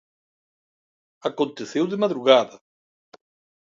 [1.29, 2.57] Aconteceu de madrugada.